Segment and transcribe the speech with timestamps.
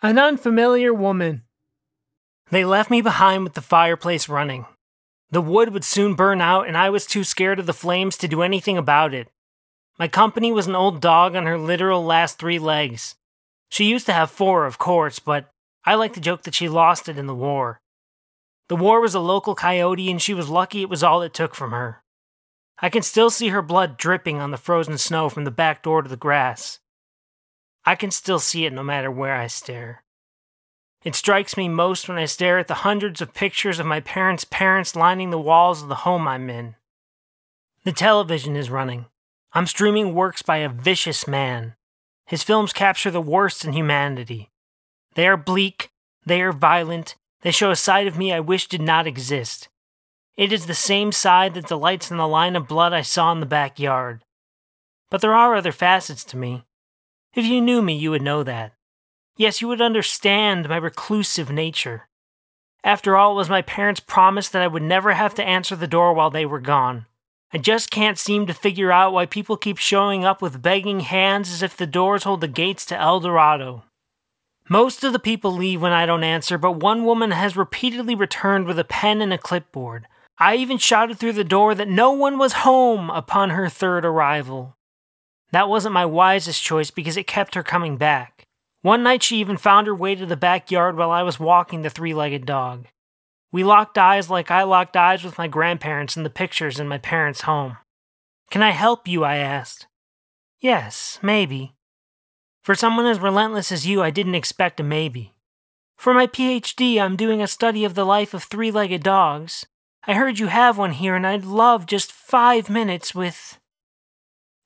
[0.00, 1.42] An unfamiliar woman.
[2.52, 4.64] They left me behind with the fireplace running.
[5.32, 8.28] The wood would soon burn out, and I was too scared of the flames to
[8.28, 9.26] do anything about it.
[9.98, 13.16] My company was an old dog on her literal last three legs.
[13.70, 15.50] She used to have four, of course, but
[15.84, 17.80] I like to joke that she lost it in the war.
[18.68, 21.56] The war was a local coyote, and she was lucky it was all it took
[21.56, 22.04] from her.
[22.80, 26.02] I can still see her blood dripping on the frozen snow from the back door
[26.02, 26.78] to the grass.
[27.88, 30.04] I can still see it no matter where I stare.
[31.04, 34.44] It strikes me most when I stare at the hundreds of pictures of my parents'
[34.44, 36.74] parents lining the walls of the home I'm in.
[37.84, 39.06] The television is running.
[39.54, 41.76] I'm streaming works by a vicious man.
[42.26, 44.50] His films capture the worst in humanity.
[45.14, 45.88] They are bleak,
[46.26, 49.70] they are violent, they show a side of me I wish did not exist.
[50.36, 53.40] It is the same side that delights in the line of blood I saw in
[53.40, 54.24] the backyard.
[55.08, 56.66] But there are other facets to me.
[57.34, 58.72] If you knew me, you would know that.
[59.36, 62.08] Yes, you would understand my reclusive nature.
[62.82, 65.86] After all, it was my parents' promise that I would never have to answer the
[65.86, 67.06] door while they were gone.
[67.52, 71.52] I just can't seem to figure out why people keep showing up with begging hands
[71.52, 73.84] as if the doors hold the gates to El Dorado.
[74.68, 78.66] Most of the people leave when I don't answer, but one woman has repeatedly returned
[78.66, 80.06] with a pen and a clipboard.
[80.38, 84.76] I even shouted through the door that no one was home upon her third arrival.
[85.50, 88.44] That wasn't my wisest choice because it kept her coming back.
[88.82, 91.90] One night she even found her way to the backyard while I was walking the
[91.90, 92.86] three legged dog.
[93.50, 96.98] We locked eyes like I locked eyes with my grandparents in the pictures in my
[96.98, 97.78] parents' home.
[98.50, 99.24] Can I help you?
[99.24, 99.86] I asked.
[100.60, 101.74] Yes, maybe.
[102.62, 105.34] For someone as relentless as you, I didn't expect a maybe.
[105.96, 109.66] For my PhD, I'm doing a study of the life of three legged dogs.
[110.06, 113.58] I heard you have one here, and I'd love just five minutes with.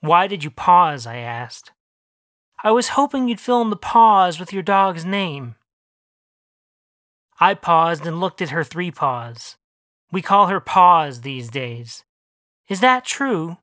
[0.00, 1.06] Why did you pause?
[1.06, 1.72] I asked.
[2.62, 5.54] I was hoping you'd fill in the pause with your dog's name.
[7.38, 9.56] I paused and looked at her three paws.
[10.12, 12.04] We call her Paws these days.
[12.68, 13.58] Is that true?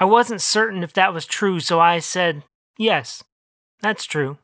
[0.00, 2.44] I wasn't certain if that was true, so I said,
[2.78, 3.22] Yes,
[3.80, 4.38] that's true.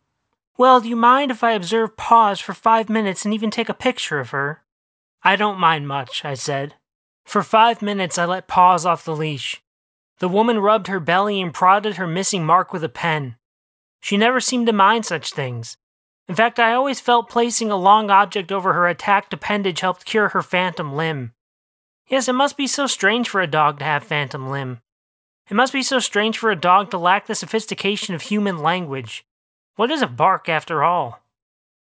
[0.58, 3.74] Well, do you mind if I observe Paws for five minutes and even take a
[3.74, 4.62] picture of her?
[5.22, 6.74] I don't mind much, I said.
[7.24, 9.62] For five minutes, I let Paws off the leash.
[10.18, 13.36] The woman rubbed her belly and prodded her missing mark with a pen.
[14.00, 15.76] She never seemed to mind such things.
[16.28, 20.30] In fact, I always felt placing a long object over her attacked appendage helped cure
[20.30, 21.32] her phantom limb.
[22.06, 24.80] Yes, it must be so strange for a dog to have phantom limb.
[25.48, 29.24] It must be so strange for a dog to lack the sophistication of human language.
[29.76, 31.22] What is a bark, after all?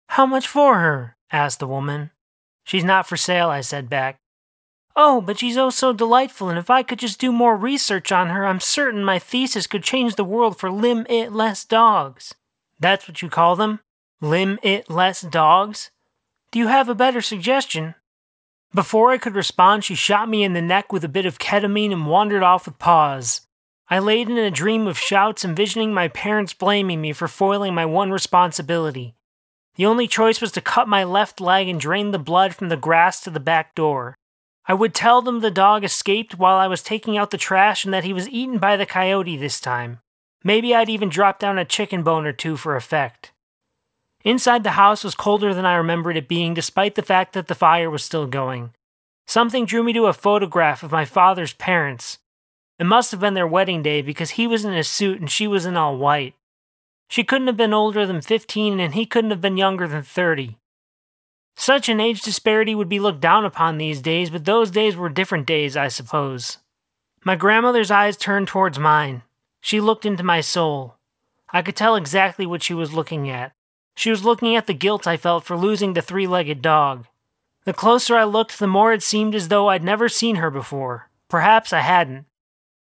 [0.08, 1.16] How much for her?
[1.30, 2.10] asked the woman.
[2.64, 4.21] She's not for sale, I said back.
[4.94, 8.28] Oh, but she's oh so delightful, and if I could just do more research on
[8.28, 12.34] her, I'm certain my thesis could change the world for limb it less dogs.
[12.78, 13.80] That's what you call them?
[14.20, 15.90] Limb it less dogs?
[16.50, 17.94] Do you have a better suggestion?
[18.74, 21.92] Before I could respond, she shot me in the neck with a bit of ketamine
[21.92, 23.42] and wandered off with Paws.
[23.88, 27.84] I laid in a dream of shouts, envisioning my parents blaming me for foiling my
[27.84, 29.14] one responsibility
[29.76, 32.76] the only choice was to cut my left leg and drain the blood from the
[32.76, 34.16] grass to the back door.
[34.66, 37.92] I would tell them the dog escaped while I was taking out the trash and
[37.92, 39.98] that he was eaten by the coyote this time.
[40.44, 43.32] Maybe I'd even drop down a chicken bone or two for effect.
[44.24, 47.56] Inside the house was colder than I remembered it being, despite the fact that the
[47.56, 48.72] fire was still going.
[49.26, 52.18] Something drew me to a photograph of my father's parents.
[52.78, 55.46] It must have been their wedding day because he was in a suit and she
[55.46, 56.34] was in all white.
[57.08, 60.58] She couldn't have been older than 15 and he couldn't have been younger than 30.
[61.56, 65.08] Such an age disparity would be looked down upon these days, but those days were
[65.08, 66.58] different days, I suppose.
[67.24, 69.22] My grandmother's eyes turned towards mine.
[69.60, 70.96] She looked into my soul.
[71.52, 73.52] I could tell exactly what she was looking at.
[73.94, 77.06] She was looking at the guilt I felt for losing the three legged dog.
[77.64, 81.10] The closer I looked, the more it seemed as though I'd never seen her before.
[81.28, 82.26] Perhaps I hadn't.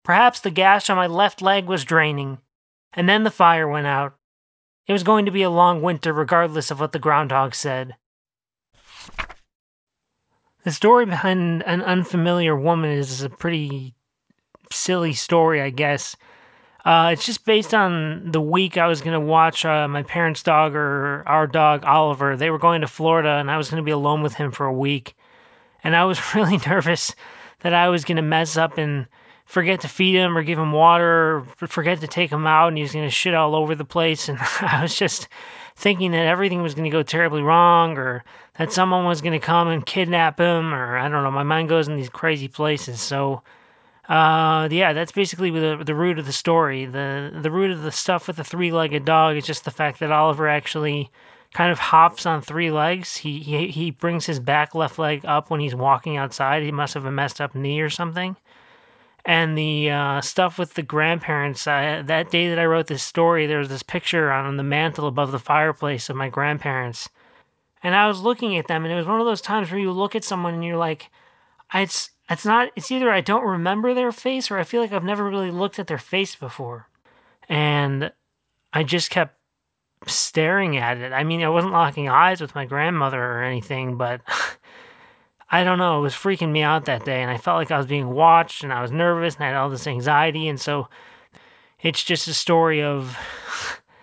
[0.04, 2.38] Perhaps the gash on my left leg was draining.
[2.94, 4.16] And then the fire went out.
[4.88, 7.96] It was going to be a long winter, regardless of what the groundhog said.
[10.70, 13.96] The story behind an unfamiliar woman is a pretty
[14.72, 16.16] silly story, I guess.
[16.86, 20.44] Uh, it's just based on the week I was going to watch uh, my parents'
[20.44, 22.38] dog or our dog, Oliver.
[22.38, 24.68] They were going to Florida, and I was going to be alone with him for
[24.68, 25.16] a week.
[25.84, 27.16] And I was really nervous
[27.62, 29.08] that I was going to mess up and
[29.46, 32.78] forget to feed him or give him water or forget to take him out and
[32.78, 34.30] he's going to shit all over the place.
[34.30, 35.28] And I was just
[35.80, 38.26] thinking that everything was going to go terribly wrong or
[38.58, 41.32] that someone was going to come and kidnap him or I don't know.
[41.32, 43.00] My mind goes in these crazy places.
[43.00, 43.44] So,
[44.10, 46.86] uh, yeah, that's basically the, the root of the story.
[46.86, 50.02] The, the root of the stuff with the three legged dog is just the fact
[50.02, 51.12] that Oliver actually
[51.54, 53.18] kind of hops on three legs.
[53.18, 56.62] He, he he brings his back left leg up when he's walking outside.
[56.62, 58.36] He must have a messed up knee or something.
[59.26, 61.66] And the uh, stuff with the grandparents.
[61.66, 65.32] That day that I wrote this story, there was this picture on the mantle above
[65.32, 67.10] the fireplace of my grandparents.
[67.84, 69.92] And I was looking at them, and it was one of those times where you
[69.92, 71.10] look at someone and you're like,
[71.74, 72.70] it's it's not.
[72.76, 75.80] It's either I don't remember their face, or I feel like I've never really looked
[75.80, 76.90] at their face before.
[77.48, 78.12] And
[78.72, 79.36] I just kept
[80.08, 81.12] staring at it.
[81.12, 84.22] I mean, I wasn't locking eyes with my grandmother or anything, but
[85.52, 86.00] I don't know.
[86.00, 88.64] It was freaking me out that day, and I felt like I was being watched,
[88.64, 90.90] and I was nervous, and I had all this anxiety, and so
[91.82, 93.18] it's just a story of,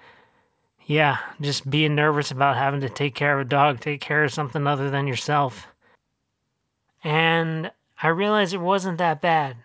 [0.87, 4.33] yeah, just being nervous about having to take care of a dog, take care of
[4.33, 5.69] something other than yourself.
[7.05, 7.71] And
[8.03, 9.57] I realized it wasn't that bad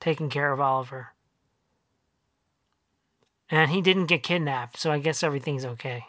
[0.00, 1.08] taking care of Oliver.
[3.50, 6.06] And he didn't get kidnapped, so I guess everything's okay.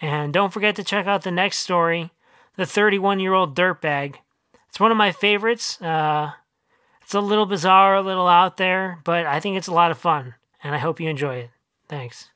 [0.00, 2.10] And don't forget to check out the next story
[2.60, 4.16] The 31 Year Old Dirtbag.
[4.68, 5.80] It's one of my favorites.
[5.80, 6.32] Uh,
[7.00, 9.96] it's a little bizarre, a little out there, but I think it's a lot of
[9.96, 11.50] fun, and I hope you enjoy it.
[11.88, 12.28] Thanks.